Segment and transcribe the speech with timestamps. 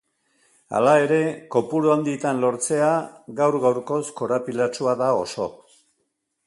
[0.77, 1.19] Hala ere,
[1.55, 2.89] kopuru handitan lortzea
[3.41, 5.51] gaur-gaurkoz korapilatsua da oso.